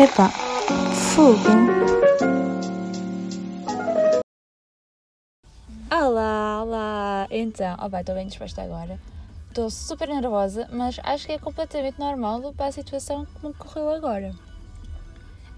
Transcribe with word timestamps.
Epá, 0.00 0.30
fogo. 1.14 1.38
Olá, 5.92 6.62
olá! 6.62 7.28
Então, 7.30 7.76
oh 7.78 7.94
estou 7.94 8.14
bem 8.14 8.26
disposta 8.26 8.62
agora. 8.62 8.98
Estou 9.48 9.68
super 9.68 10.08
nervosa, 10.08 10.66
mas 10.72 10.98
acho 11.04 11.26
que 11.26 11.32
é 11.32 11.38
completamente 11.38 11.98
normal 11.98 12.40
para 12.54 12.68
a 12.68 12.72
situação 12.72 13.26
que 13.26 13.46
me 13.46 13.52
correu 13.52 13.90
agora. 13.90 14.34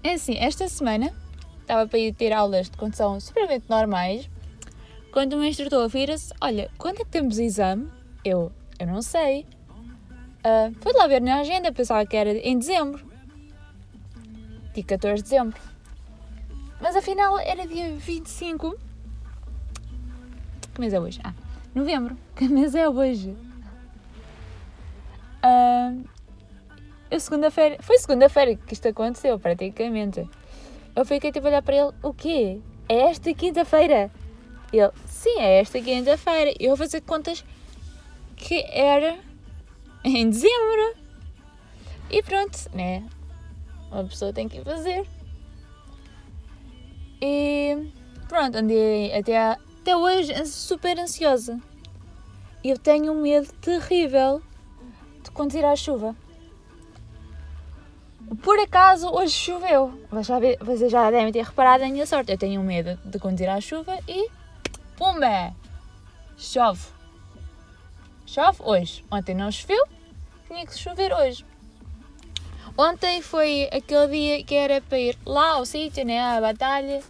É 0.03 0.11
assim, 0.11 0.37
esta 0.37 0.67
semana 0.67 1.13
estava 1.61 1.87
para 1.87 1.99
ir 1.99 2.13
ter 2.13 2.33
aulas 2.33 2.69
de 2.69 2.75
condução 2.75 3.21
supermente 3.21 3.69
normais, 3.69 4.29
quando 5.13 5.35
o 5.35 5.37
meu 5.37 5.45
instrutor 5.45 5.87
vira-se, 5.87 6.33
olha, 6.41 6.69
quando 6.77 6.95
é 6.95 7.05
que 7.05 7.11
temos 7.11 7.39
exame? 7.39 7.87
Eu, 8.25 8.51
eu 8.77 8.87
não 8.87 9.01
sei. 9.01 9.47
Uh, 10.43 10.75
fui 10.81 10.91
lá 10.91 11.07
ver 11.07 11.21
na 11.21 11.39
agenda, 11.39 11.71
pensava 11.71 12.05
que 12.05 12.17
era 12.17 12.31
em 12.31 12.59
dezembro. 12.59 13.12
Dia 14.73 14.83
14 14.83 15.15
de 15.15 15.29
dezembro. 15.29 15.59
Mas 16.81 16.95
afinal 16.95 17.39
era 17.39 17.67
dia 17.67 17.95
25. 17.95 18.77
Que 20.73 20.81
mês 20.81 20.93
é 20.93 20.99
hoje? 20.99 21.19
Ah, 21.23 21.33
novembro. 21.73 22.17
Que 22.35 22.47
mês 22.47 22.73
é 22.73 22.89
hoje? 22.89 23.35
Eu 27.13 27.19
segunda-feira. 27.19 27.77
Foi 27.79 27.95
segunda-feira 27.99 28.55
que 28.55 28.73
isto 28.73 28.87
aconteceu, 28.87 29.37
praticamente. 29.37 30.27
Eu 30.95 31.05
fiquei 31.05 31.31
tipo 31.31 31.45
a 31.45 31.49
olhar 31.49 31.61
para 31.61 31.75
ele, 31.75 31.91
o 32.01 32.11
quê? 32.11 32.59
É 32.89 33.01
esta 33.01 33.31
quinta-feira? 33.35 34.09
Ele, 34.71 34.91
sim, 35.05 35.37
é 35.37 35.59
esta 35.59 35.79
quinta-feira. 35.79 36.55
Eu 36.59 36.69
vou 36.69 36.77
fazer 36.77 37.01
contas 37.01 37.45
que 38.35 38.65
era 38.67 39.19
em 40.03 40.27
dezembro. 40.27 40.95
E 42.09 42.23
pronto, 42.23 42.57
né? 42.73 43.07
Uma 43.93 44.05
pessoa 44.05 44.33
tem 44.33 44.49
que 44.49 44.59
fazer. 44.63 45.07
E 47.21 47.91
pronto, 48.27 48.57
andei 48.57 49.15
até, 49.15 49.37
até 49.51 49.95
hoje 49.95 50.33
super 50.47 50.97
ansiosa. 50.97 51.59
Eu 52.63 52.77
tenho 52.79 53.13
um 53.13 53.21
medo 53.21 53.53
terrível 53.61 54.41
de 55.23 55.29
conduzir 55.29 55.63
à 55.63 55.75
chuva. 55.75 56.15
Por 58.41 58.57
acaso 58.57 59.09
hoje 59.09 59.33
choveu. 59.33 59.93
Vocês 60.09 60.91
já 60.91 61.11
devem 61.11 61.31
ter 61.31 61.45
reparado 61.45 61.83
a 61.83 61.87
minha 61.87 62.07
sorte. 62.07 62.31
Eu 62.31 62.37
tenho 62.37 62.63
medo 62.63 62.99
de 63.05 63.19
conduzir 63.19 63.47
à 63.47 63.61
chuva 63.61 63.99
e. 64.07 64.27
Pumba! 64.97 65.55
Chove. 66.35 66.87
Chove 68.25 68.57
hoje. 68.63 69.05
Ontem 69.11 69.35
não 69.35 69.51
choveu, 69.51 69.85
tinha 70.47 70.65
que 70.65 70.75
chover 70.77 71.13
hoje. 71.13 71.45
Ontem 72.77 73.21
foi 73.21 73.69
aquele 73.71 74.07
dia 74.07 74.43
que 74.43 74.55
era 74.55 74.81
para 74.81 74.97
ir 74.97 75.17
lá 75.25 75.51
ao 75.51 75.65
sítio, 75.65 76.03
né, 76.03 76.19
à 76.19 76.41
batalha, 76.41 77.01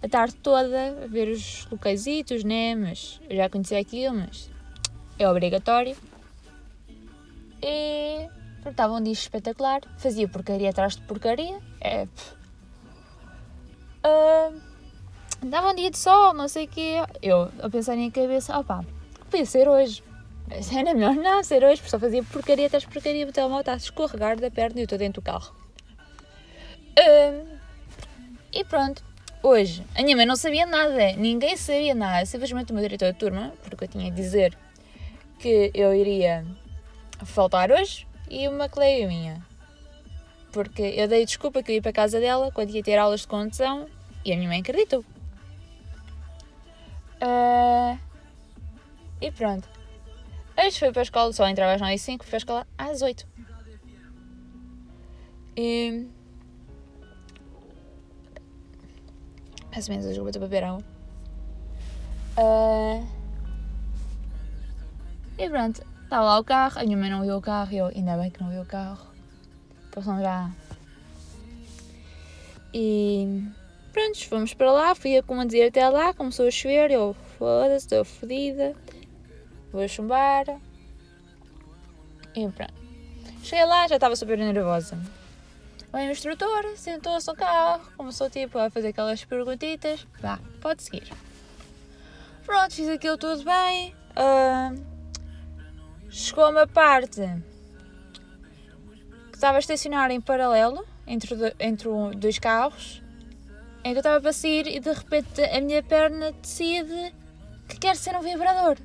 a 0.00 0.08
tarde 0.08 0.34
toda, 0.36 1.04
a 1.04 1.06
ver 1.08 1.28
os 1.28 1.66
locaizitos, 1.70 2.44
né, 2.44 2.76
mas 2.76 3.20
eu 3.28 3.36
já 3.36 3.48
conhecia 3.48 3.80
aquilo, 3.80 4.14
mas 4.14 4.48
é 5.18 5.28
obrigatório. 5.28 5.96
E 7.60 8.28
estava 8.64 8.94
um 8.94 9.02
dia 9.02 9.12
espetacular, 9.12 9.80
fazia 9.98 10.28
porcaria 10.28 10.70
atrás 10.70 10.94
de 10.94 11.02
porcaria, 11.02 11.58
é... 11.80 12.06
Uh, 14.04 14.60
dava 15.42 15.70
um 15.70 15.74
dia 15.74 15.90
de 15.90 15.98
sol, 15.98 16.32
não 16.34 16.48
sei 16.48 16.64
o 16.64 16.68
quê. 16.68 16.94
Eu 17.20 17.50
a 17.60 17.68
pensar 17.68 17.96
em 17.96 18.10
cabeça, 18.10 18.56
opá, 18.58 18.84
podia 19.30 19.46
ser 19.46 19.68
hoje. 19.68 20.02
Era 20.50 20.94
melhor 20.94 21.14
não 21.14 21.42
ser 21.42 21.64
hoje, 21.64 21.76
porque 21.76 21.90
só 21.90 21.98
fazia 21.98 22.22
porcaria 22.24 22.66
atrás 22.66 22.84
porcaria, 22.84 23.26
o 23.26 23.32
telemóvel 23.32 23.60
está 23.60 23.72
a 23.72 23.76
escorregar 23.76 24.38
da 24.38 24.50
perna 24.50 24.78
e 24.78 24.82
eu 24.82 24.84
estou 24.84 24.98
dentro 24.98 25.20
do 25.20 25.24
carro. 25.24 25.54
Uh, 26.98 27.46
e 28.52 28.64
pronto, 28.64 29.02
hoje, 29.42 29.82
a 29.94 30.02
minha 30.02 30.16
mãe 30.16 30.26
não 30.26 30.36
sabia 30.36 30.66
nada, 30.66 31.12
ninguém 31.12 31.56
sabia 31.56 31.94
nada, 31.94 32.26
simplesmente 32.26 32.70
o 32.70 32.74
meu 32.74 32.82
diretor 32.82 33.12
de 33.12 33.18
turma, 33.18 33.52
porque 33.64 33.84
eu 33.84 33.88
tinha 33.88 34.10
de 34.10 34.16
dizer 34.16 34.56
que 35.38 35.70
eu 35.74 35.94
iria 35.94 36.44
faltar 37.24 37.72
hoje, 37.72 38.06
e 38.32 38.48
uma 38.48 38.68
colega 38.68 39.06
minha. 39.06 39.44
Porque 40.52 40.82
eu 40.82 41.06
dei 41.06 41.24
desculpa 41.24 41.62
que 41.62 41.70
eu 41.70 41.76
ia 41.76 41.82
para 41.82 41.90
a 41.90 41.94
casa 41.94 42.18
dela 42.18 42.50
quando 42.50 42.70
ia 42.70 42.82
ter 42.82 42.96
aulas 42.96 43.20
de 43.20 43.26
condução 43.26 43.86
e 44.24 44.32
a 44.32 44.36
minha 44.36 44.48
mãe 44.48 44.60
acreditou. 44.60 45.04
Uh, 47.20 47.98
e 49.20 49.30
pronto. 49.30 49.68
Hoje 50.64 50.78
fui 50.78 50.92
para 50.92 51.00
a 51.00 51.02
escola, 51.02 51.32
só 51.32 51.48
entrava 51.48 51.74
às 51.74 51.80
9 51.80 51.94
e 51.94 51.98
5, 51.98 52.24
fui 52.24 52.30
para 52.30 52.36
a 52.36 52.38
escola 52.38 52.66
às 52.78 53.02
8. 53.02 53.26
E. 55.56 56.06
Ou 59.74 59.82
menos, 59.88 60.06
eu 60.06 60.22
vou 60.22 60.30
para 60.30 60.40
beber 60.40 60.64
água. 60.64 60.84
Uh, 62.38 63.06
e 65.38 65.48
pronto, 65.48 65.82
Estava 66.12 66.26
lá 66.26 66.38
o 66.38 66.44
carro, 66.44 66.78
a 66.78 66.84
minha 66.84 66.96
mãe 66.98 67.08
não 67.08 67.22
viu 67.22 67.38
o 67.38 67.40
carro 67.40 67.72
e 67.72 67.78
eu, 67.78 67.86
ainda 67.86 68.18
bem 68.18 68.30
que 68.30 68.38
não 68.42 68.50
viu 68.50 68.60
o 68.60 68.66
carro. 68.66 69.06
Então 69.88 70.20
já. 70.20 70.50
E 72.74 73.42
pronto, 73.94 74.28
fomos 74.28 74.52
para 74.52 74.70
lá, 74.70 74.94
fui 74.94 75.16
a 75.16 75.22
conduzir 75.22 75.66
até 75.66 75.88
lá, 75.88 76.12
começou 76.12 76.46
a 76.46 76.50
chover, 76.50 76.90
eu 76.90 77.16
foda-se, 77.38 77.86
estou 77.86 78.04
fodida, 78.04 78.76
vou 79.72 79.88
chumbar. 79.88 80.44
E 82.34 82.48
pronto. 82.48 82.74
Cheguei 83.42 83.64
lá, 83.64 83.88
já 83.88 83.96
estava 83.96 84.14
super 84.14 84.38
nervosa. 84.38 84.98
O 85.92 85.98
instrutor, 85.98 86.76
sentou-se 86.76 87.26
no 87.26 87.34
carro, 87.34 87.82
começou 87.96 88.30
tipo 88.30 88.58
a 88.58 88.70
fazer 88.70 88.88
aquelas 88.88 89.24
perguntitas. 89.24 90.06
Vá, 90.20 90.38
pode 90.60 90.82
seguir. 90.82 91.12
Pronto, 92.46 92.74
fiz 92.74 92.88
aquilo 92.88 93.18
tudo 93.18 93.44
bem. 93.44 93.94
Uh, 94.16 94.82
chegou 96.08 96.50
uma 96.50 96.66
parte 96.66 97.20
que 99.30 99.36
estava 99.36 99.58
a 99.58 99.60
estacionar 99.60 100.10
em 100.10 100.20
paralelo 100.20 100.86
entre, 101.06 101.34
entre 101.60 101.88
dois 102.16 102.38
carros, 102.38 103.02
em 103.84 103.90
que 103.90 103.96
eu 103.96 104.00
estava 104.00 104.20
para 104.20 104.32
sair 104.32 104.66
e 104.68 104.80
de 104.80 104.92
repente 104.92 105.42
a 105.42 105.60
minha 105.60 105.82
perna 105.82 106.32
decide 106.32 107.14
que 107.68 107.76
quer 107.78 107.96
ser 107.96 108.16
um 108.16 108.22
vibrador. 108.22 108.78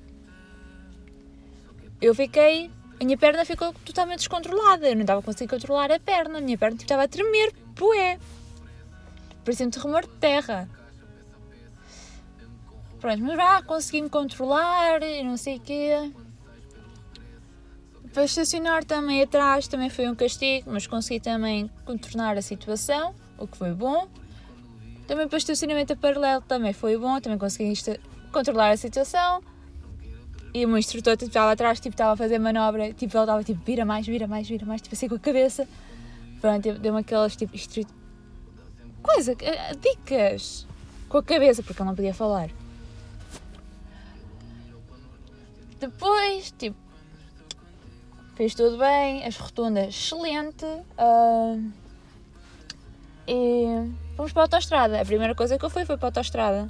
Eu 2.01 2.13
fiquei. 2.15 2.71
A 2.99 3.03
minha 3.03 3.17
perna 3.17 3.45
ficou 3.45 3.73
totalmente 3.85 4.19
descontrolada. 4.19 4.87
Eu 4.87 4.95
não 4.95 5.01
estava 5.01 5.21
conseguindo 5.21 5.53
controlar 5.53 5.91
a 5.91 5.99
perna. 5.99 6.37
A 6.39 6.41
minha 6.41 6.57
perna 6.57 6.75
tipo, 6.77 6.85
estava 6.85 7.03
a 7.03 7.07
tremer. 7.07 7.53
Poé! 7.75 8.19
Parecia 9.43 9.65
um 9.65 9.69
terremor 9.69 10.01
de 10.01 10.13
terra. 10.15 10.69
Pronto, 12.99 13.23
mas 13.23 13.35
vá, 13.35 13.61
consegui-me 13.61 14.09
controlar 14.09 15.03
e 15.03 15.23
não 15.23 15.37
sei 15.37 15.57
o 15.57 15.59
quê. 15.59 16.11
Para 18.13 18.25
estacionar 18.25 18.83
também 18.83 19.21
atrás 19.21 19.67
também 19.67 19.89
foi 19.89 20.09
um 20.09 20.15
castigo, 20.15 20.71
mas 20.71 20.87
consegui 20.87 21.19
também 21.19 21.69
contornar 21.85 22.35
a 22.35 22.41
situação, 22.41 23.13
o 23.37 23.47
que 23.47 23.55
foi 23.55 23.73
bom. 23.73 24.07
Também 25.05 25.27
para 25.27 25.37
estacionamento 25.37 25.93
a 25.93 25.95
paralelo 25.95 26.41
também 26.41 26.73
foi 26.73 26.97
bom, 26.97 27.21
também 27.21 27.37
consegui 27.37 27.73
controlar 28.31 28.71
a 28.71 28.77
situação. 28.77 29.43
E 30.57 30.65
o 30.65 30.67
meu 30.67 30.79
instrutor 30.79 31.15
tipo, 31.15 31.27
estava 31.27 31.51
atrás, 31.51 31.79
tipo, 31.79 31.93
estava 31.93 32.13
a 32.13 32.17
fazer 32.17 32.39
manobra, 32.39 32.91
tipo, 32.91 33.15
ele 33.15 33.23
estava 33.23 33.43
tipo, 33.43 33.63
vira 33.63 33.85
mais, 33.85 34.07
vira 34.07 34.25
mais, 34.25 34.49
vira 34.49 34.65
mais, 34.65 34.81
tipo 34.81 34.95
assim 34.95 35.07
com 35.07 35.13
a 35.13 35.19
cabeça. 35.19 35.67
Pronto, 36.41 36.73
deu-me 36.79 37.01
aquelas 37.01 37.35
tipo, 37.35 37.55
isto, 37.55 37.85
coisa, 39.03 39.35
eh, 39.39 39.75
dicas 39.75 40.65
com 41.07 41.19
a 41.19 41.23
cabeça, 41.23 41.61
porque 41.61 41.79
ele 41.79 41.87
não 41.87 41.95
podia 41.95 42.11
falar. 42.11 42.49
Depois, 45.79 46.51
tipo, 46.57 46.75
fez 48.33 48.55
tudo 48.55 48.79
bem, 48.79 49.25
as 49.25 49.37
rotundas 49.37 49.89
excelente. 49.89 50.65
Uh, 50.65 51.71
e 53.27 53.91
fomos 54.15 54.33
para 54.33 54.41
a 54.41 54.45
autostrada. 54.45 54.99
A 54.99 55.05
primeira 55.05 55.35
coisa 55.35 55.59
que 55.59 55.65
eu 55.65 55.69
fui 55.69 55.85
foi 55.85 55.97
para 55.97 56.07
a 56.07 56.09
autostrada. 56.09 56.67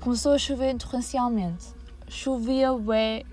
Começou 0.00 0.32
a 0.32 0.38
chover 0.38 0.74
torrencialmente. 0.78 1.78
Chovia 2.10 2.72
ué. 2.72 3.24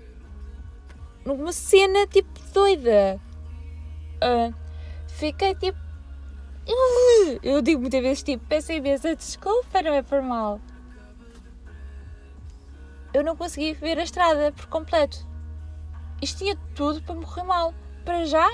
Numa 1.24 1.52
cena 1.52 2.06
tipo 2.06 2.30
doida. 2.54 3.20
Uh, 4.22 4.54
fiquei 5.08 5.54
tipo. 5.54 5.78
Eu 7.42 7.60
digo 7.60 7.80
muitas 7.80 8.00
vezes 8.00 8.22
tipo, 8.22 8.44
peço 8.46 8.72
imensa 8.72 9.14
desculpa, 9.14 9.82
não 9.82 9.92
é 9.92 10.02
por 10.02 10.22
mal. 10.22 10.60
Eu 13.12 13.22
não 13.24 13.36
consegui 13.36 13.74
ver 13.74 13.98
a 13.98 14.02
estrada 14.02 14.52
por 14.52 14.66
completo 14.66 15.28
isto 16.20 16.38
tinha 16.38 16.56
tudo 16.74 17.00
para 17.02 17.14
morrer 17.14 17.44
mal. 17.44 17.74
Para 18.04 18.24
já, 18.24 18.48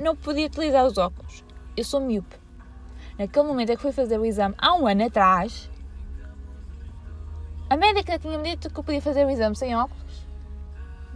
não 0.00 0.16
podia 0.16 0.46
utilizar 0.46 0.86
os 0.86 0.96
óculos. 0.96 1.44
Eu 1.76 1.84
sou 1.84 2.00
miúpe. 2.00 2.36
Naquele 3.18 3.46
momento 3.46 3.70
é 3.70 3.76
que 3.76 3.82
fui 3.82 3.92
fazer 3.92 4.18
o 4.18 4.24
exame, 4.24 4.54
há 4.58 4.74
um 4.74 4.86
ano 4.86 5.04
atrás, 5.04 5.70
a 7.72 7.76
médica 7.78 8.18
tinha-me 8.18 8.50
dito 8.50 8.68
que 8.68 8.78
eu 8.78 8.84
podia 8.84 9.00
fazer 9.00 9.24
o 9.24 9.30
exame 9.30 9.56
sem 9.56 9.74
óculos. 9.74 10.26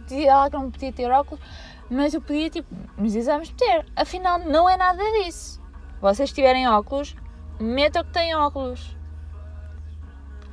Dizia 0.07 0.31
ela 0.31 0.49
que 0.49 0.57
não 0.57 0.71
podia 0.71 0.91
ter 0.91 1.11
óculos, 1.11 1.39
mas 1.87 2.15
eu 2.15 2.19
podia, 2.19 2.49
tipo, 2.49 2.67
nos 2.97 3.15
exames 3.15 3.51
ter. 3.51 3.85
Afinal, 3.95 4.39
não 4.39 4.67
é 4.67 4.75
nada 4.75 5.03
disso. 5.21 5.61
vocês 6.01 6.33
tiverem 6.33 6.67
óculos, 6.67 7.15
metam 7.59 8.03
que 8.03 8.11
têm 8.11 8.33
óculos. 8.33 8.97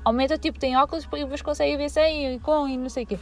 Ou 0.05 0.13
metam 0.13 0.37
tipo 0.37 0.59
tem 0.59 0.77
óculos 0.77 1.05
e 1.05 1.09
depois 1.09 1.41
conseguem 1.41 1.79
ver 1.79 1.89
sem 1.89 2.35
e 2.35 2.39
com 2.39 2.69
e 2.69 2.77
não 2.77 2.91
sei 2.91 3.05
o 3.05 3.07
quê. 3.07 3.19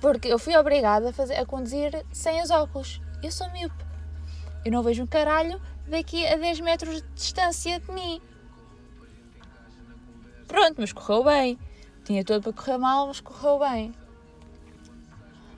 Porque 0.00 0.28
eu 0.28 0.38
fui 0.38 0.56
obrigada 0.56 1.10
a, 1.10 1.12
fazer, 1.12 1.34
a 1.34 1.44
conduzir 1.44 2.02
sem 2.10 2.40
os 2.40 2.50
óculos. 2.50 2.98
Eu 3.22 3.30
sou 3.30 3.50
míope. 3.50 3.84
Eu 4.64 4.72
não 4.72 4.82
vejo 4.82 5.02
um 5.02 5.06
caralho 5.06 5.60
daqui 5.86 6.26
a 6.26 6.36
10 6.36 6.60
metros 6.60 7.02
de 7.02 7.08
distância 7.14 7.78
de 7.78 7.92
mim. 7.92 8.22
Pronto, 10.54 10.76
mas 10.78 10.92
correu 10.92 11.24
bem. 11.24 11.58
Tinha 12.04 12.24
tudo 12.24 12.40
para 12.40 12.52
correr 12.52 12.78
mal, 12.78 13.08
mas 13.08 13.18
correu 13.20 13.58
bem. 13.58 13.92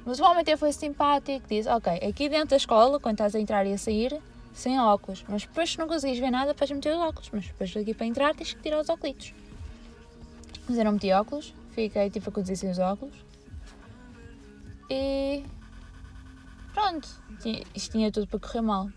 Mas 0.06 0.19
o 0.19 0.25
homem 0.25 0.40
até 0.40 0.56
foi 0.56 0.72
simpático, 0.72 1.46
disse, 1.46 1.69
ok, 1.69 1.93
aqui 1.96 2.31
dentro 2.31 2.48
da 2.48 2.56
escola, 2.56 2.98
quando 2.98 3.16
estás 3.16 3.34
a 3.34 3.38
entrar 3.38 3.66
e 3.66 3.75
a 3.75 3.78
sair, 3.78 4.19
sem 4.54 4.81
óculos. 4.81 5.22
Mas 5.28 5.43
depois 5.43 5.70
se 5.72 5.78
não 5.78 5.87
conseguires 5.87 6.19
ver 6.19 6.31
nada, 6.31 6.54
podes 6.54 6.75
meter 6.75 6.94
os 6.94 7.02
óculos. 7.02 7.28
Mas 7.31 7.46
depois 7.46 7.75
daqui 7.75 7.93
para 7.93 8.06
entrar 8.06 8.34
tens 8.34 8.54
que 8.54 8.62
tirar 8.62 8.81
os 8.81 8.88
óculos. 8.88 9.34
Mas 10.66 10.78
eu 10.78 10.84
não 10.87 10.93
meti 10.93 11.12
óculos, 11.12 11.52
fiquei 11.72 12.08
tipo 12.08 12.31
a 12.31 12.32
conduzir 12.32 12.56
sem 12.56 12.70
os 12.70 12.78
óculos. 12.78 13.14
E 14.88 15.44
pronto, 16.72 17.06
isto 17.75 17.93
tinha 17.93 18.10
tudo 18.10 18.26
para 18.28 18.40
correr 18.40 18.62
mal. 18.62 18.88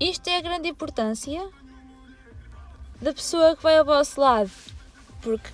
Isto 0.00 0.28
é 0.28 0.38
a 0.38 0.40
grande 0.40 0.70
importância 0.70 1.46
da 3.02 3.12
pessoa 3.12 3.54
que 3.54 3.62
vai 3.62 3.76
ao 3.76 3.84
vosso 3.84 4.18
lado. 4.18 4.77
Porque 5.20 5.50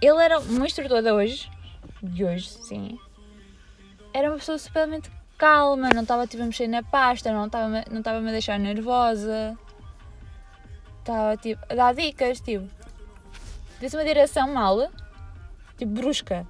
ele 0.00 0.22
era 0.22 0.38
um 0.40 0.64
instrutor 0.64 1.02
de 1.02 1.10
hoje, 1.10 1.50
de 2.02 2.24
hoje, 2.24 2.48
sim. 2.48 2.98
Era 4.12 4.30
uma 4.30 4.38
pessoa 4.38 4.58
supermente 4.58 5.10
calma, 5.38 5.90
não 5.94 6.02
estava 6.02 6.26
tipo 6.26 6.42
a 6.42 6.46
mexer 6.46 6.68
na 6.68 6.82
pasta, 6.82 7.32
não 7.32 7.46
estava 7.46 7.84
não 7.90 7.98
estava 7.98 8.20
-me 8.20 8.30
deixar 8.30 8.58
nervosa. 8.58 9.58
Estava 11.00 11.36
tipo 11.36 11.64
a 11.68 11.74
dar 11.74 11.94
dicas, 11.94 12.40
tipo. 12.40 12.68
Disse 13.80 13.96
uma 13.96 14.04
direção 14.04 14.52
mal, 14.52 14.90
tipo 15.76 15.92
brusca. 15.92 16.46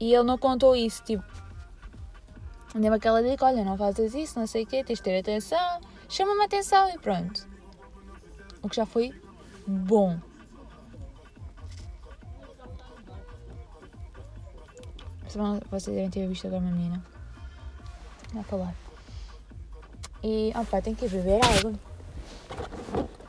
E 0.00 0.12
ele 0.14 0.24
não 0.24 0.38
contou 0.38 0.76
isso, 0.76 1.02
tipo. 1.04 1.24
Deu-me 2.74 2.96
aquela 2.96 3.22
dica, 3.22 3.46
olha, 3.46 3.64
não 3.64 3.76
fazes 3.76 4.14
isso, 4.14 4.38
não 4.38 4.46
sei 4.46 4.64
o 4.64 4.66
quê, 4.66 4.84
tens 4.84 4.98
de 4.98 5.02
ter 5.02 5.18
atenção, 5.18 5.80
chama-me 6.08 6.44
atenção 6.44 6.88
e 6.90 6.98
pronto. 6.98 7.47
O 8.62 8.68
que 8.68 8.76
já 8.76 8.86
foi 8.86 9.12
bom. 9.66 10.18
Vocês 15.70 15.94
devem 15.94 16.10
ter 16.10 16.26
visto 16.26 16.46
agora 16.46 16.62
uma 16.62 16.70
menina 16.72 17.04
a 18.38 18.42
falar. 18.42 18.74
E, 20.22 20.52
opa, 20.56 20.80
tenho 20.80 20.96
que 20.96 21.08
beber 21.08 21.40
água. 21.44 21.74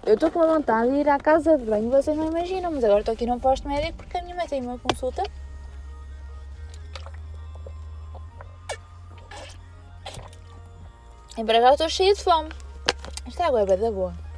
Eu 0.06 0.16
estou 0.16 0.32
com 0.32 0.40
vontade 0.40 0.90
de 0.90 0.98
ir 0.98 1.10
à 1.10 1.20
casa 1.20 1.58
de 1.58 1.66
banho, 1.66 1.92
vocês 1.92 2.18
não 2.18 2.28
imaginam, 2.28 2.72
mas 2.72 2.84
agora 2.84 3.02
estou 3.02 3.14
aqui 3.14 3.28
num 3.28 3.40
posto 3.40 3.68
médico 3.68 3.98
porque 3.98 4.18
a 4.18 4.24
minha 4.24 4.36
mãe 4.36 4.48
tem 4.48 4.62
uma 4.62 4.80
consulta. 4.80 5.22
E 11.38 11.44
para 11.44 11.62
cá 11.62 11.72
estou 11.74 11.90
cheia 11.90 12.14
de 12.14 12.24
fome. 12.24 12.50
Esta 13.28 13.46
água 13.46 13.62
é 13.62 13.66
da 13.66 13.92
boa. 13.92 14.29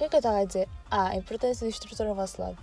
Que 0.00 0.04
é 0.04 0.08
que 0.08 0.16
eu 0.16 0.20
estava 0.20 0.38
a 0.38 0.44
dizer? 0.44 0.66
Ah, 0.90 1.08
a 1.08 1.16
importância 1.16 1.66
do 1.66 1.68
instrutor 1.68 2.06
ao 2.06 2.14
vosso 2.14 2.40
lado. 2.40 2.56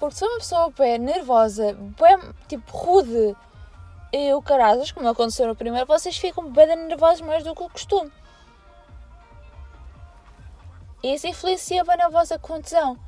Porque 0.00 0.16
se 0.16 0.24
uma 0.24 0.38
pessoa 0.38 0.70
bem 0.76 0.98
nervosa, 0.98 1.74
bem, 1.74 2.18
tipo, 2.48 2.76
rude 2.76 3.36
e 4.12 4.32
o 4.34 4.42
caras, 4.42 4.90
como 4.90 5.08
aconteceu 5.08 5.46
no 5.46 5.54
primeiro, 5.54 5.86
vocês 5.86 6.16
ficam 6.16 6.50
bem 6.50 6.66
nervosos 6.66 7.20
mais 7.20 7.44
do 7.44 7.54
que 7.54 7.62
o 7.62 7.70
costume. 7.70 8.10
E 11.04 11.14
isso 11.14 11.28
influencia 11.28 11.84
bem 11.84 11.96
na 11.96 12.08
vossa 12.08 12.36
condição. 12.36 12.98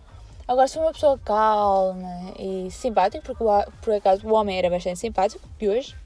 Agora, 0.47 0.69
se 0.69 0.75
for 0.75 0.83
uma 0.83 0.93
pessoa 0.93 1.19
calma 1.19 2.33
e 2.39 2.71
simpática, 2.71 3.25
porque 3.25 3.43
por 3.83 3.95
acaso 3.95 4.25
o 4.29 4.35
homem 4.35 4.57
era 4.57 4.71
bastante 4.71 5.01
simpático, 5.01 5.49
e 5.61 5.69
hoje, 5.69 5.97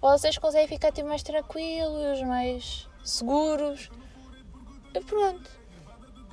vocês 0.00 0.38
conseguem 0.38 0.68
ficar 0.68 0.92
tipo, 0.92 1.08
mais 1.08 1.24
tranquilos, 1.24 2.22
mais 2.22 2.88
seguros. 3.02 3.90
Pronto. 5.06 5.50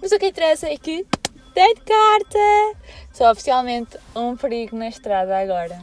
Mas 0.01 0.11
o 0.11 0.19
que 0.19 0.27
interessa 0.27 0.67
é 0.67 0.77
que 0.77 1.07
Dei 1.55 1.73
de 1.73 1.81
carta! 1.83 2.77
Sou 3.13 3.31
oficialmente 3.31 3.97
um 4.13 4.35
perigo 4.35 4.75
na 4.75 4.89
estrada 4.89 5.39
agora. 5.39 5.81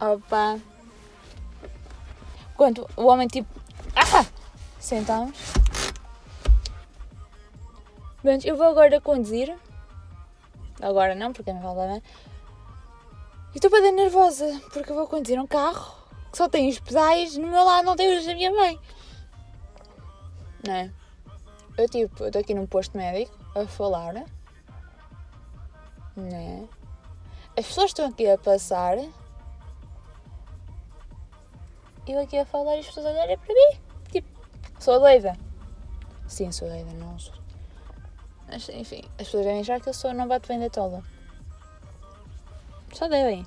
Opa! 0.00 0.60
Quando 2.56 2.88
o 2.96 3.06
homem 3.06 3.26
tipo. 3.26 3.48
Ah! 3.96 4.24
Sentamos. 4.78 5.36
Bem, 8.22 8.38
eu 8.44 8.56
vou 8.56 8.66
agora 8.68 9.00
conduzir. 9.00 9.52
Agora 10.80 11.16
não, 11.16 11.32
porque 11.32 11.52
não 11.52 11.74
vale 11.74 11.94
bem. 11.94 12.02
E 13.54 13.58
estou 13.58 13.72
bem 13.72 13.90
nervosa, 13.90 14.46
porque 14.72 14.92
eu 14.92 14.94
vou 14.94 15.08
conduzir 15.08 15.40
um 15.40 15.48
carro 15.48 15.96
que 16.30 16.38
só 16.38 16.48
tem 16.48 16.68
os 16.68 16.78
pedais, 16.78 17.36
no 17.36 17.48
meu 17.48 17.64
lado 17.64 17.86
não 17.86 17.96
tem 17.96 18.16
os 18.16 18.24
da 18.24 18.34
minha 18.34 18.52
mãe. 18.52 18.78
Não 20.66 20.74
é? 20.74 20.90
Eu 21.76 21.88
tipo, 21.88 22.24
estou 22.24 22.40
aqui 22.40 22.54
num 22.54 22.66
posto 22.66 22.96
médico 22.96 23.36
a 23.54 23.66
falar, 23.66 24.12
né? 24.12 24.26
As 27.56 27.66
pessoas 27.66 27.90
estão 27.90 28.06
aqui 28.06 28.28
a 28.28 28.38
passar. 28.38 28.96
Eu 32.06 32.20
aqui 32.20 32.38
a 32.38 32.44
falar 32.44 32.76
e 32.76 32.80
as 32.80 32.86
pessoas 32.86 33.06
olharem 33.06 33.38
para 33.38 33.54
mim. 33.54 33.80
Tipo, 34.10 34.28
sou 34.78 35.00
doida. 35.00 35.36
Sim, 36.28 36.52
sou 36.52 36.68
doida, 36.68 36.92
não 36.92 37.18
sou. 37.18 37.34
Mas 38.46 38.68
enfim, 38.68 39.02
as 39.18 39.26
pessoas 39.26 39.44
devem 39.44 39.60
achar 39.60 39.80
que 39.80 39.88
eu 39.88 39.94
sou 39.94 40.12
não 40.14 40.28
bate 40.28 40.48
bem 40.48 40.60
da 40.60 40.70
tola. 40.70 41.02
Só 42.92 43.08
devem. 43.08 43.46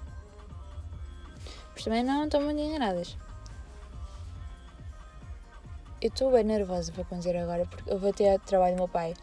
Mas 1.73 1.83
também 1.83 2.03
não 2.03 2.25
estão 2.25 2.41
muito 2.41 2.59
enganadas. 2.59 3.17
Eu 5.99 6.09
estou 6.09 6.31
bem 6.31 6.43
nervosa 6.43 6.91
para 6.91 7.03
conduzir 7.05 7.35
agora 7.35 7.65
porque 7.65 7.91
eu 7.91 7.97
vou 7.97 8.13
ter 8.13 8.39
trabalho 8.41 8.75
do 8.75 8.79
meu 8.79 8.87
pai. 8.87 9.15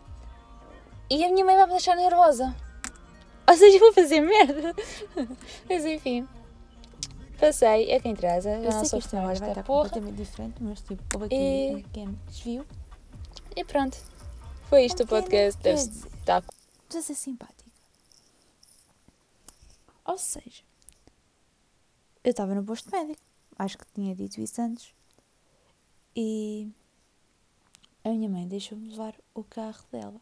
E 1.09 1.25
a 1.25 1.29
minha 1.31 1.45
mãe 1.45 1.55
vai 1.55 1.67
me 1.67 1.73
deixar 1.73 1.95
nervosa. 1.95 2.55
Ou 3.47 3.57
seja, 3.57 3.79
vou 3.79 3.93
fazer 3.93 4.21
merda. 4.21 4.75
Mas 5.69 5.85
enfim. 5.85 6.27
Passei, 7.39 7.91
é 7.91 8.01
quem 8.01 8.15
traz. 8.15 8.47
Eu 8.47 8.73
sei 8.73 8.89
que 8.89 8.99
isto 8.99 9.17
vai 9.17 9.35
estar 9.35 9.63
porra. 9.63 9.89
completamente 9.89 10.17
diferente, 10.17 10.63
mas 10.63 10.81
tipo, 10.81 11.03
houve 11.13 11.27
aqui 11.27 11.35
e... 11.35 11.75
um 11.75 11.83
pequeno 11.83 12.21
desvio. 12.29 12.67
E 13.55 13.65
pronto. 13.65 13.99
Foi 14.69 14.85
isto 14.85 15.03
um 15.03 15.05
o 15.07 15.09
podcast. 15.09 15.61
Deve 15.61 15.81
estar. 15.81 16.43
Precisa 16.87 17.07
ser 17.07 17.15
simpática. 17.15 17.71
Ou 20.05 20.17
seja, 20.17 20.63
eu 22.23 22.31
estava 22.31 22.55
no 22.55 22.65
posto 22.65 22.91
médico. 22.91 23.21
Acho 23.59 23.79
que 23.79 23.85
tinha 23.95 24.15
dito 24.15 24.41
isso 24.41 24.61
antes. 24.61 24.95
E 26.17 26.71
a 28.05 28.11
minha 28.11 28.29
mãe 28.29 28.47
deixou-me 28.47 28.89
levar 28.89 29.15
o 29.35 29.43
carro 29.43 29.85
dela. 29.91 30.21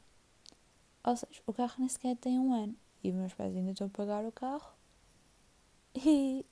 Ou 1.05 1.17
seja, 1.17 1.43
o 1.47 1.53
carro 1.53 1.75
nem 1.79 1.89
sequer 1.89 2.17
tem 2.17 2.39
um 2.39 2.55
ano. 2.55 2.77
E 3.03 3.11
os 3.11 3.17
meus 3.17 3.35
pais 3.35 3.55
ainda 3.55 3.73
estão 3.73 3.89
a 3.89 3.91
pagar 3.91 4.25
o 4.25 4.33
carro. 4.33 4.73
E. 5.95 6.45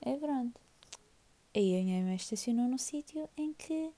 É 0.00 0.16
pronto. 0.16 0.60
Aí 1.54 1.80
a 1.80 1.82
minha 1.82 2.02
mãe 2.04 2.16
estacionou 2.16 2.68
no 2.68 2.78
sítio 2.78 3.28
em 3.36 3.52
que 3.52 3.92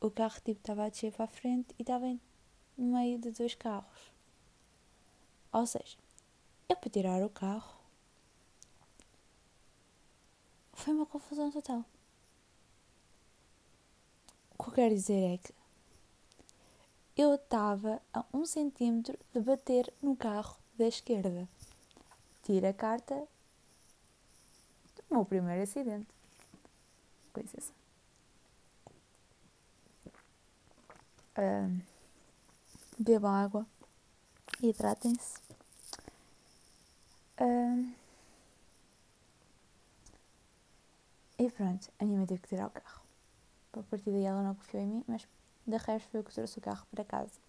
o 0.00 0.10
carro 0.10 0.40
tipo 0.44 0.60
estava 0.60 0.84
a 0.84 0.88
descer 0.88 1.12
para 1.12 1.24
a 1.24 1.28
frente 1.28 1.74
e 1.78 1.82
estava 1.82 2.06
no 2.76 2.92
meio 2.94 3.18
de 3.18 3.30
dois 3.30 3.54
carros. 3.54 4.12
Ou 5.52 5.66
seja, 5.66 5.96
eu 6.68 6.76
para 6.76 6.90
tirar 6.90 7.22
o 7.22 7.30
carro 7.30 7.83
foi 10.74 10.92
uma 10.92 11.06
confusão 11.06 11.50
total. 11.50 11.84
O 14.56 14.62
que 14.62 14.70
eu 14.70 14.74
quero 14.74 14.94
dizer 14.94 15.34
é 15.34 15.38
que 15.38 15.54
eu 17.16 17.34
estava 17.34 18.02
a 18.12 18.24
um 18.32 18.44
centímetro 18.44 19.18
de 19.32 19.40
bater 19.40 19.92
no 20.02 20.16
carro 20.16 20.56
da 20.76 20.86
esquerda. 20.86 21.48
Tira 22.42 22.70
a 22.70 22.74
carta 22.74 23.14
do 24.96 25.14
meu 25.14 25.24
primeiro 25.24 25.62
acidente. 25.62 26.08
Com 27.32 27.40
licença. 27.40 27.72
Uh, 31.36 31.82
bebam 32.98 33.30
água. 33.30 33.66
Hidratem-se. 34.60 35.38
Uh, 37.40 37.92
e 41.38 41.50
pronto, 41.50 41.90
a 41.98 42.04
minha 42.04 42.18
mãe 42.18 42.26
teve 42.26 42.40
que 42.40 42.48
tirar 42.48 42.66
o 42.66 42.70
carro. 42.70 43.02
A 43.72 43.82
partir 43.82 44.10
daí 44.10 44.24
ela 44.24 44.42
não 44.42 44.54
confiou 44.54 44.82
em 44.82 44.86
mim, 44.86 45.04
mas 45.06 45.26
de 45.66 45.76
resto 45.76 46.08
foi 46.10 46.20
eu 46.20 46.24
que 46.24 46.32
trouxe 46.32 46.58
o 46.58 46.62
carro 46.62 46.86
para 46.90 47.04
casa. 47.04 47.40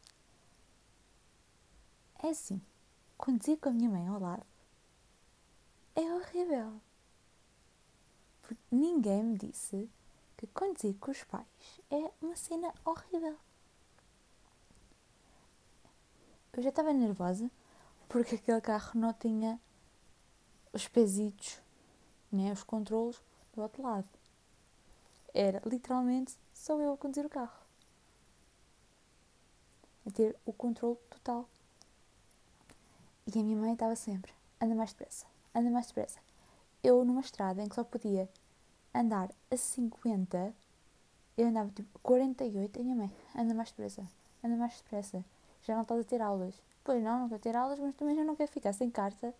É 2.24 2.30
assim, 2.30 2.62
conduzir 3.18 3.58
com 3.60 3.70
a 3.70 3.72
minha 3.72 3.90
mãe 3.90 4.08
ao 4.08 4.20
lado 4.20 4.46
é 5.96 6.14
horrível. 6.14 6.82
Porque 8.42 8.62
ninguém 8.70 9.24
me 9.24 9.38
disse 9.38 9.90
que 10.38 10.46
conduzir 10.48 10.96
com 11.00 11.12
os 11.12 11.24
pais 11.24 11.48
é 11.90 12.12
uma 12.22 12.36
cena 12.36 12.74
horrível. 12.84 13.38
Eu 16.54 16.64
já 16.64 16.70
estava 16.70 16.94
nervosa 16.94 17.50
porque 18.08 18.36
aquele 18.36 18.62
carro 18.62 19.00
não 19.00 19.14
tinha 19.14 19.60
os 20.72 20.88
pesitos, 20.88 21.60
né, 22.32 22.52
os 22.52 22.64
controlos 22.64 23.22
do 23.56 23.62
outro 23.62 23.82
lado. 23.82 24.08
Era 25.34 25.62
literalmente 25.66 26.38
só 26.54 26.80
eu 26.80 26.94
a 26.94 26.98
conduzir 26.98 27.26
o 27.26 27.30
carro. 27.30 27.58
A 30.06 30.12
ter 30.12 30.36
o 30.46 30.54
controle 30.54 30.98
total. 31.10 31.50
E 33.28 33.40
a 33.40 33.44
minha 33.44 33.58
mãe 33.58 33.74
estava 33.74 33.96
sempre, 33.96 34.32
anda 34.62 34.76
mais 34.76 34.92
depressa, 34.92 35.26
anda 35.54 35.70
mais 35.72 35.88
depressa. 35.88 36.20
Eu 36.84 37.04
numa 37.04 37.22
estrada 37.22 37.64
em 37.64 37.68
que 37.68 37.74
só 37.74 37.84
podia 37.84 38.30
andar 38.94 39.32
a 39.50 39.58
50, 39.58 40.54
eu 41.36 41.48
andava 41.48 41.72
tipo 41.72 41.98
48, 42.00 42.78
e 42.78 42.80
a 42.80 42.84
minha 42.84 42.96
mãe, 42.96 43.16
anda 43.36 43.54
mais 43.56 43.70
depressa, 43.70 44.08
anda 44.44 44.56
mais 44.56 44.78
depressa. 44.78 45.26
Já 45.64 45.74
não 45.74 45.82
estás 45.82 46.02
a 46.02 46.04
ter 46.04 46.22
aulas. 46.22 46.54
Pois 46.84 47.04
não, 47.04 47.22
não 47.22 47.30
quero 47.30 47.42
ter 47.42 47.56
aulas, 47.56 47.80
mas 47.80 47.96
também 47.96 48.16
já 48.16 48.24
não 48.24 48.36
quero 48.36 48.52
ficar 48.52 48.74
sem 48.74 48.92
carta 48.92 49.34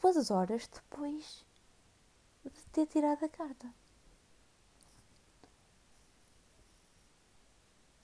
duas 0.00 0.30
horas 0.30 0.68
depois 0.68 1.44
de 2.44 2.62
ter 2.72 2.86
tirado 2.86 3.24
a 3.24 3.28
carta. 3.28 3.72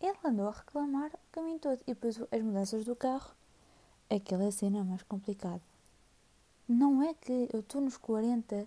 Ele 0.01 0.19
andou 0.25 0.49
a 0.49 0.53
reclamar 0.53 1.11
o 1.15 1.33
caminho 1.33 1.59
todo. 1.59 1.81
E 1.83 1.95
depois 1.95 2.21
as 2.31 2.43
mudanças 2.43 2.85
do 2.85 2.95
carro, 2.95 3.35
aquela 4.11 4.51
cena 4.53 4.85
mais 4.85 5.03
complicada. 5.03 5.63
Não 6.69 7.03
é 7.03 7.15
que 7.15 7.49
eu 7.53 7.61
estou 7.61 7.81
nos 7.81 7.97
40, 7.97 8.67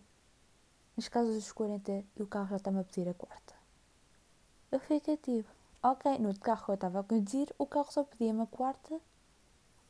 nas 0.97 1.07
casas 1.07 1.35
dos 1.35 1.51
40 1.51 2.03
e 2.15 2.23
o 2.23 2.27
carro 2.27 2.47
já 2.47 2.55
está-me 2.55 2.79
a 2.79 2.83
pedir 2.83 3.07
a 3.07 3.13
quarta. 3.13 3.53
Eu 4.71 4.79
fiquei 4.79 5.17
tipo, 5.17 5.49
ok, 5.83 6.17
no 6.17 6.37
carro 6.39 6.65
que 6.65 6.71
eu 6.71 6.75
estava 6.75 6.99
a 6.99 7.03
conduzir, 7.03 7.53
o 7.57 7.65
carro 7.65 7.91
só 7.91 8.03
pedia-me 8.03 8.41
a 8.41 8.47
quarta 8.47 8.99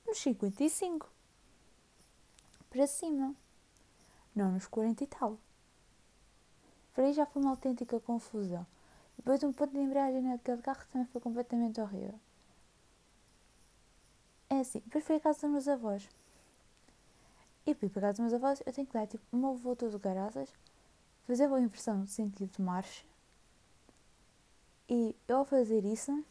nos 0.08 0.18
55 0.20 1.10
para 2.70 2.88
cima, 2.88 3.36
não 4.36 4.52
nos 4.52 4.68
40 4.68 5.04
e 5.04 5.08
tal. 5.08 5.38
Para 7.00 7.08
aí 7.08 7.13
já 7.13 7.25
foi 7.25 7.41
uma 7.41 7.51
autêntica 7.51 7.98
confusão. 8.01 8.68
Depois 9.15 9.41
um 9.41 9.53
ponto 9.53 9.72
de 9.72 9.79
embreagem 9.79 10.22
naquele 10.22 10.62
carro 10.62 10.84
também 10.91 11.08
foi 11.08 11.22
completamente 11.22 11.79
horrível. 11.79 12.20
É 14.50 14.60
assim, 14.60 14.79
depois 14.79 15.06
fui 15.06 15.15
a 15.15 15.20
casa 15.22 15.39
dos 15.39 15.50
meus 15.50 15.68
avós. 15.70 16.10
E 17.65 17.74
fui 17.74 17.88
para 17.88 18.00
a 18.00 18.01
casa 18.10 18.22
dos 18.22 18.32
meus 18.32 18.34
avós, 18.34 18.62
eu 18.65 18.74
tenho 18.74 18.86
que 18.86 18.91
dar 18.91 19.08
tipo 19.08 19.24
uma 19.32 19.53
volta 19.53 19.89
de 19.89 19.98
garaças, 19.98 20.53
fazer 21.25 21.48
uma 21.48 21.62
impressão 21.62 22.03
de 22.03 22.12
sentido 22.12 22.51
de 22.51 22.62
marcha. 22.62 23.06
E 24.89 25.15
eu 25.25 25.38
ao 25.38 25.46
fazer 25.46 25.86
isso, 25.86 26.22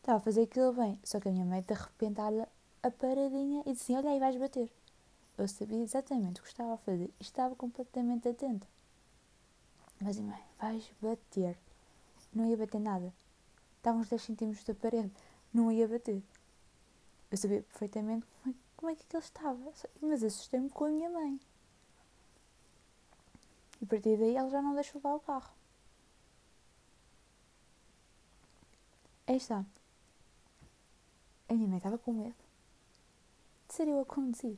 estava 0.00 0.18
a 0.18 0.20
fazer 0.20 0.42
aquilo 0.42 0.72
bem, 0.72 0.98
só 1.04 1.20
que 1.20 1.28
a 1.28 1.30
minha 1.30 1.44
mãe 1.44 1.62
de 1.62 1.74
repente 1.74 2.20
olha 2.20 2.48
a 2.82 2.90
paradinha 2.90 3.62
e 3.66 3.72
disse 3.72 3.92
assim, 3.92 4.04
olha 4.04 4.10
aí 4.10 4.18
vais 4.18 4.36
bater. 4.36 4.68
Eu 5.38 5.46
sabia 5.46 5.80
exatamente 5.80 6.40
o 6.40 6.42
que 6.42 6.48
estava 6.48 6.74
a 6.74 6.78
fazer 6.78 7.08
e 7.20 7.22
estava 7.22 7.54
completamente 7.54 8.28
atenta. 8.28 8.66
Mas, 10.00 10.18
mãe, 10.18 10.42
vais 10.58 10.90
bater. 11.00 11.56
Não 12.32 12.46
ia 12.46 12.56
bater 12.56 12.80
nada. 12.80 13.12
Estavam 13.76 14.00
uns 14.00 14.08
10 14.08 14.22
centímetros 14.22 14.64
da 14.64 14.74
parede. 14.74 15.10
Não 15.52 15.72
ia 15.72 15.88
bater. 15.88 16.22
Eu 17.30 17.36
sabia 17.36 17.62
perfeitamente 17.62 18.26
como 18.26 18.54
é, 18.54 18.58
como 18.76 18.90
é 18.90 18.94
que 18.94 19.02
aquilo 19.02 19.22
estava. 19.22 19.72
Mas 20.00 20.22
assustei-me 20.22 20.70
com 20.70 20.84
a 20.84 20.88
minha 20.88 21.10
mãe. 21.10 21.40
E 23.80 23.84
a 23.84 23.86
partir 23.86 24.16
daí 24.16 24.36
ela 24.36 24.50
já 24.50 24.62
não 24.62 24.74
deixou 24.74 25.00
lá 25.02 25.14
o 25.14 25.20
carro. 25.20 25.52
Aí 29.26 29.36
está. 29.36 29.64
A 31.48 31.54
minha 31.54 31.68
mãe 31.68 31.78
estava 31.78 31.98
com 31.98 32.12
medo 32.12 32.46
de 33.68 33.74
ser 33.74 33.88
eu 33.88 34.00
a 34.00 34.04
conduzir. 34.04 34.56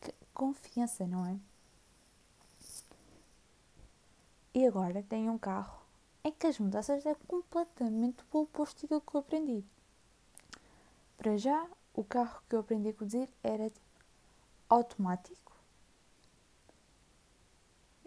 Que 0.00 0.12
confiança, 0.34 1.06
não 1.06 1.26
é? 1.26 1.38
E 4.58 4.66
agora 4.66 5.04
tenho 5.04 5.30
um 5.30 5.38
carro 5.38 5.80
em 6.24 6.32
que 6.32 6.48
as 6.48 6.58
mudanças 6.58 7.06
é 7.06 7.14
completamente 7.28 8.24
o 8.32 8.40
oposto 8.40 8.88
daquilo 8.88 9.00
que 9.00 9.14
eu 9.14 9.20
aprendi. 9.20 9.64
Para 11.16 11.36
já, 11.36 11.64
o 11.94 12.02
carro 12.02 12.42
que 12.48 12.56
eu 12.56 12.58
aprendi 12.58 12.88
a 12.88 12.92
conduzir 12.92 13.28
era 13.40 13.70
automático, 14.68 15.52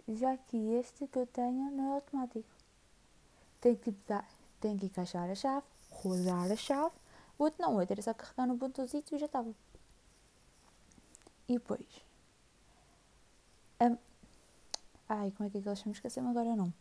já 0.06 0.36
que 0.36 0.58
este 0.74 1.06
que 1.06 1.20
eu 1.20 1.26
tenho 1.26 1.70
não 1.70 1.92
é 1.92 1.94
automático. 1.94 2.50
Tem 3.58 3.74
que, 3.74 3.90
dar, 4.06 4.28
tem 4.60 4.76
que 4.76 4.84
encaixar 4.84 5.30
a 5.30 5.34
chave, 5.34 5.64
rodar 5.90 6.52
a 6.52 6.56
chave, 6.56 6.94
o 7.38 7.44
outro 7.44 7.62
não, 7.62 7.76
o 7.76 7.78
outro 7.78 7.94
era 7.94 8.02
só 8.02 8.12
carregar 8.12 8.46
no 8.46 8.56
botãozinho 8.56 9.02
e 9.10 9.18
já 9.18 9.24
estava. 9.24 9.54
E 11.48 11.54
depois, 11.54 12.04
Ai, 15.14 15.30
como 15.32 15.46
é 15.46 15.50
que 15.50 15.58
é 15.58 15.60
que 15.60 15.68
eles 15.68 15.78
chamam? 15.78 15.92
Esqueci-me 15.92 16.28
agora 16.28 16.56
não. 16.56 16.72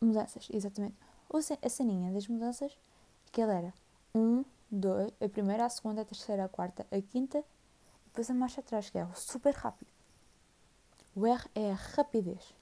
Mudanças, 0.00 0.48
exatamente. 0.52 0.96
A 1.62 1.68
ceninha 1.68 2.12
das 2.12 2.26
mudanças, 2.26 2.76
que 3.30 3.40
ele 3.40 3.52
era 3.52 3.74
1, 4.12 4.44
2, 4.72 5.12
a 5.20 5.28
primeira, 5.28 5.66
a 5.66 5.68
segunda, 5.68 6.02
a 6.02 6.04
terceira, 6.04 6.44
a 6.44 6.48
quarta, 6.48 6.84
a 6.90 7.00
quinta, 7.00 7.44
depois 8.06 8.28
a 8.28 8.34
marcha 8.34 8.60
atrás, 8.60 8.90
que 8.90 8.98
é 8.98 9.04
o 9.04 9.14
super 9.14 9.54
rápido. 9.54 9.88
O 11.14 11.24
R 11.24 11.48
é 11.54 11.70
a 11.70 11.74
rapidez. 11.74 12.56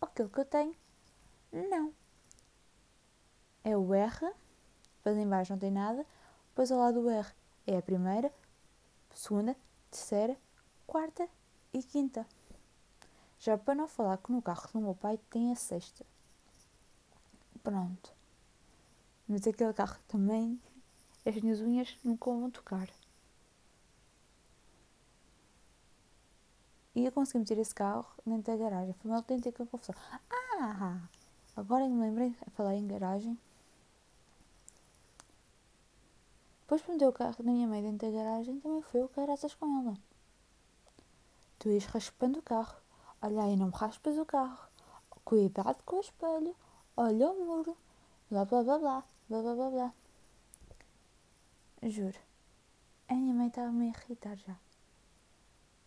Aquilo 0.00 0.30
que 0.30 0.40
eu 0.40 0.46
tenho, 0.46 0.74
não. 1.52 1.92
É 3.62 3.76
o 3.76 3.92
R, 3.92 4.32
depois 4.96 5.18
embaixo 5.18 5.52
não 5.52 5.58
tem 5.58 5.70
nada, 5.70 6.06
depois 6.48 6.72
ao 6.72 6.78
lado 6.78 7.02
do 7.02 7.10
R 7.10 7.28
é 7.66 7.76
a 7.76 7.82
primeira, 7.82 8.32
segunda, 9.10 9.54
terceira, 9.90 10.34
quarta 10.86 11.28
e 11.78 11.82
quinta. 11.82 12.26
Já 13.38 13.56
para 13.56 13.74
não 13.74 13.86
falar 13.88 14.18
que 14.18 14.32
no 14.32 14.42
carro 14.42 14.68
do 14.72 14.80
meu 14.80 14.94
pai 14.94 15.18
tem 15.30 15.52
a 15.52 15.54
sexta. 15.54 16.04
Pronto. 17.62 18.12
Mas 19.28 19.46
aquele 19.46 19.72
carro 19.72 19.98
também, 20.08 20.60
as 21.24 21.36
minhas 21.36 21.60
unhas 21.60 21.96
nunca 22.02 22.30
vão 22.30 22.50
tocar. 22.50 22.88
E 26.94 27.04
eu 27.04 27.12
consegui 27.12 27.38
meter 27.38 27.58
esse 27.58 27.74
carro 27.74 28.06
dentro 28.26 28.52
da 28.52 28.56
garagem. 28.56 28.92
Foi 28.94 29.10
uma 29.10 29.18
autêntica 29.18 29.64
confusão. 29.66 29.94
Ah! 30.60 31.08
Agora 31.54 31.84
que 31.84 31.90
me 31.90 32.00
lembrei 32.00 32.34
a 32.46 32.50
falar 32.50 32.74
em 32.74 32.86
garagem. 32.86 33.38
Depois 36.62 36.86
meter 36.86 37.08
o 37.08 37.12
carro 37.12 37.36
da 37.42 37.50
minha 37.50 37.68
mãe 37.68 37.82
dentro 37.82 38.10
da 38.10 38.16
garagem, 38.16 38.60
também 38.60 38.82
foi 38.82 39.02
o 39.02 39.08
caraças 39.08 39.54
com 39.54 39.66
ela. 39.80 40.07
Tu 41.58 41.70
ias 41.70 41.86
raspando 41.86 42.38
o 42.38 42.42
carro. 42.42 42.76
Olha 43.20 43.42
aí, 43.42 43.56
não 43.56 43.66
me 43.66 43.72
raspas 43.74 44.16
o 44.16 44.24
carro. 44.24 44.68
Cuidado 45.24 45.82
com 45.84 45.96
o 45.96 46.00
espelho. 46.00 46.54
Olha 46.96 47.30
o 47.30 47.44
muro. 47.44 47.76
Blá 48.30 48.44
blá 48.44 48.62
blá 48.62 48.78
blá. 48.78 49.04
Blá 49.28 49.42
blá 49.42 49.54
blá 49.54 49.70
blá. 49.70 49.94
Juro. 51.82 52.18
A 53.08 53.14
minha 53.14 53.34
mãe 53.34 53.48
estava-me 53.48 53.86
a 53.86 53.88
irritar 53.88 54.36
já. 54.36 54.56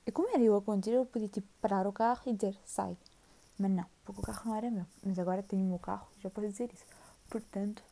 E 0.05 0.11
como 0.11 0.29
era 0.29 0.41
eu 0.41 0.55
a 0.55 0.61
conduzir, 0.61 0.93
eu 0.93 1.05
podia 1.05 1.27
tipo 1.27 1.47
parar 1.61 1.87
o 1.87 1.93
carro 1.93 2.21
e 2.25 2.33
dizer 2.33 2.57
sai. 2.65 2.97
Mas 3.57 3.71
não, 3.71 3.85
porque 4.03 4.21
o 4.21 4.23
carro 4.23 4.49
não 4.49 4.55
era 4.55 4.71
meu. 4.71 4.85
Mas 5.03 5.19
agora 5.19 5.43
tenho 5.43 5.63
o 5.63 5.69
meu 5.69 5.79
carro, 5.79 6.07
já 6.19 6.29
posso 6.29 6.47
dizer 6.47 6.73
isso. 6.73 6.85
Portanto, 7.29 7.83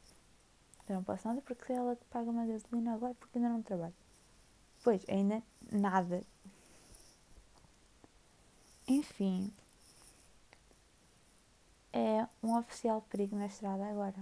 eu 0.87 0.95
não 0.95 1.03
posso 1.03 1.27
nada 1.27 1.41
porque 1.41 1.71
ela 1.71 1.97
paga 2.09 2.29
uma 2.29 2.45
gasolina 2.45 2.93
agora 2.93 3.13
porque 3.13 3.37
ainda 3.37 3.49
não 3.49 3.61
trabalho. 3.61 3.93
Pois, 4.83 5.05
ainda 5.07 5.43
nada 5.71 6.23
enfim, 8.89 9.53
é 11.93 12.27
um 12.43 12.57
oficial 12.57 13.01
perigo 13.03 13.35
na 13.35 13.45
estrada 13.45 13.85
agora. 13.87 14.17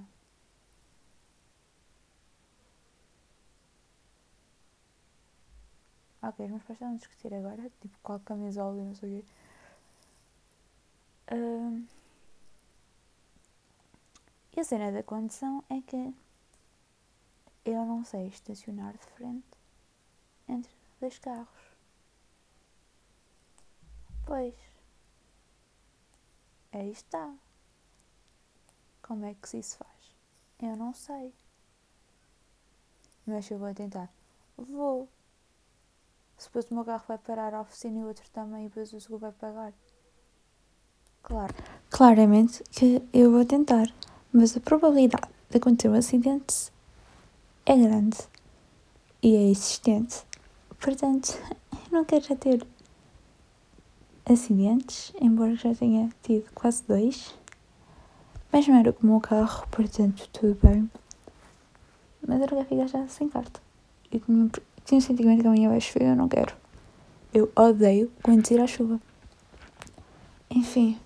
Ok, 6.22 6.46
os 6.46 6.52
meus 6.52 6.64
pais 6.64 6.82
a 6.82 6.94
discutir 6.96 7.34
agora, 7.34 7.72
tipo, 7.82 7.98
qual 8.04 8.20
camisola 8.20 8.78
e 8.78 8.84
não 8.84 8.96
sei 8.96 9.20
o 9.20 9.24
quê. 9.24 9.28
Uh, 11.32 11.86
e 14.56 14.60
a 14.60 14.64
cena 14.64 14.92
da 14.92 15.04
condição 15.04 15.64
é 15.70 15.82
que 15.82 16.14
eu 17.64 17.86
não 17.86 18.04
sei 18.04 18.28
estacionar 18.28 18.94
de 18.94 19.06
frente 19.16 19.46
entre 20.50 20.72
dois 21.00 21.18
carros. 21.20 21.67
Pois. 24.28 24.54
Aí 26.74 26.92
está. 26.92 27.34
Como 29.02 29.26
é 29.26 29.34
que 29.34 29.48
se 29.48 29.60
isso 29.60 29.78
faz? 29.78 30.16
Eu 30.62 30.76
não 30.76 30.94
sei. 30.94 31.34
Mas 33.26 33.50
eu 33.50 33.58
vou 33.58 33.74
tentar. 33.74 34.10
Vou. 34.58 35.08
Se 36.38 36.48
depois 36.48 36.70
o 36.70 36.76
meu 36.76 36.84
carro 36.84 37.06
vai 37.08 37.18
parar 37.18 37.54
à 37.54 37.62
oficina 37.62 38.00
e 38.00 38.04
o 38.04 38.08
outro 38.08 38.30
também, 38.32 38.66
e 38.66 38.70
depois 38.70 38.92
o 38.92 39.00
seguro 39.00 39.22
vai 39.22 39.32
pagar. 39.32 39.74
Claro. 41.24 41.56
Claramente 41.90 42.64
que 42.72 43.02
eu 43.14 43.32
vou 43.32 43.46
tentar. 43.46 43.88
Mas 44.34 44.58
a 44.58 44.60
probabilidade 44.60 45.30
de 45.50 45.58
acontecer 45.58 45.88
um 45.88 45.94
acidente 45.94 46.70
é 47.66 47.78
grande. 47.78 48.18
E 49.24 49.36
é 49.36 49.50
existente. 49.50 50.26
Portanto, 50.80 51.40
eu 51.72 51.92
não 51.92 52.06
quero 52.06 52.26
já 52.26 52.36
ter 52.36 52.68
acidentes, 54.30 55.14
embora 55.20 55.56
já 55.56 55.74
tenha 55.74 56.10
tido 56.22 56.46
quase 56.54 56.84
dois. 56.88 57.34
Mas 58.52 58.68
não 58.68 58.76
era 58.76 58.94
como 58.94 59.16
o 59.16 59.22
carro, 59.22 59.68
portanto, 59.72 60.30
tudo 60.32 60.58
bem. 60.62 60.90
Mas 62.28 62.40
quero 62.40 62.66
ficar 62.66 62.88
já 62.88 63.08
sem 63.08 63.30
carta. 63.30 63.62
Eu 64.12 64.20
tinha, 64.20 64.50
tinha 64.86 64.98
um 64.98 65.02
sentimento 65.02 65.42
que 65.42 65.48
amanhã 65.48 65.70
vai 65.70 65.82
chover, 65.82 66.10
eu 66.10 66.16
não 66.16 66.28
quero. 66.28 66.56
Eu 67.34 67.52
odeio 67.56 68.12
conduzir 68.22 68.60
à 68.62 68.68
chuva. 68.68 69.00
Enfim. 70.50 70.98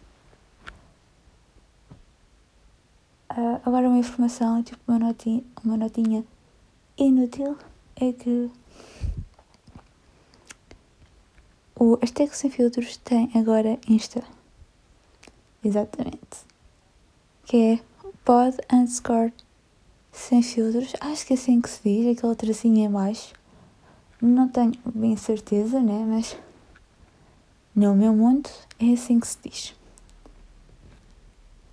Uh, 3.32 3.62
agora 3.66 3.88
uma 3.88 3.98
informação, 3.98 4.62
tipo 4.62 4.80
uma 4.88 5.00
notinha, 5.00 5.44
uma 5.64 5.78
notinha 5.78 6.24
inútil, 6.98 7.58
é 7.96 8.12
que 8.12 8.52
o 11.82 11.98
Azteca 12.00 12.36
Sem 12.36 12.52
Filtros 12.52 12.98
tem 12.98 13.32
agora 13.34 13.80
Insta. 13.90 14.24
Exatamente. 15.66 16.46
Que 17.44 17.58
é 17.58 17.80
pod 18.24 18.56
underscore 18.72 19.34
sem 20.12 20.44
filtros. 20.44 20.94
Acho 21.02 21.26
que 21.26 21.34
é 21.34 21.36
assim 21.36 21.60
que 21.60 21.68
se 21.72 21.82
diz, 21.84 22.16
aquele 22.16 22.36
tracinho 22.36 22.86
em 22.86 22.92
baixo. 22.92 23.34
Não 24.22 24.48
tenho 24.48 24.74
bem 24.94 25.18
certeza, 25.18 25.80
né? 25.80 26.06
Mas 26.08 26.38
no 27.76 27.96
meu 27.96 28.14
mundo 28.14 28.48
é 28.80 28.94
assim 28.94 29.20
que 29.20 29.28
se 29.28 29.38
diz. 29.44 29.76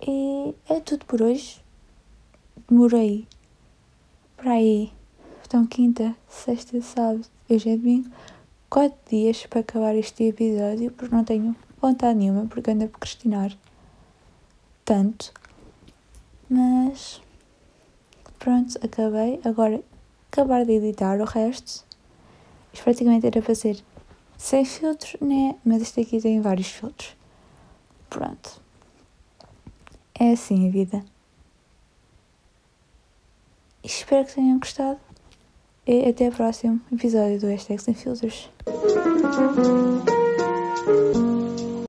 E 0.01 0.55
é 0.67 0.79
tudo 0.79 1.05
por 1.05 1.21
hoje. 1.21 1.61
Demorei 2.67 3.27
para 4.35 4.53
aí. 4.53 4.91
Então, 5.45 5.67
quinta, 5.67 6.15
sexta, 6.27 6.81
sábado, 6.81 7.27
hoje 7.47 7.69
é 7.69 7.77
domingo. 7.77 8.09
Quatro 8.69 8.99
dias 9.09 9.47
para 9.47 9.61
acabar 9.61 9.95
este 9.95 10.25
episódio, 10.25 10.91
porque 10.91 11.15
não 11.15 11.23
tenho 11.23 11.55
vontade 11.81 12.19
nenhuma, 12.19 12.45
porque 12.45 12.69
ando 12.69 12.85
a 12.85 12.87
procrastinar 12.87 13.57
tanto. 14.85 15.33
Mas 16.47 17.19
pronto, 18.37 18.77
acabei. 18.83 19.39
Agora 19.43 19.81
acabar 20.31 20.65
de 20.65 20.73
editar 20.73 21.19
o 21.19 21.25
resto. 21.25 21.83
Isto 22.71 22.83
praticamente 22.83 23.25
era 23.25 23.41
para 23.41 23.55
ser 23.55 23.83
sem 24.37 24.63
filtros, 24.63 25.15
né? 25.19 25.55
Mas 25.65 25.81
este 25.81 26.01
aqui 26.01 26.21
tem 26.21 26.39
vários 26.39 26.67
filtros. 26.67 27.17
Pronto. 28.09 28.61
É 30.19 30.31
assim 30.31 30.67
a 30.67 30.71
vida. 30.71 31.03
Espero 33.83 34.25
que 34.25 34.35
tenham 34.35 34.59
gostado. 34.59 34.99
E 35.91 36.07
até 36.07 36.29
o 36.29 36.31
próximo 36.31 36.79
episódio 36.93 37.39
do 37.39 37.47
Hashtag 37.47 37.81
Sem 37.81 37.95
Filtros. 37.95 38.47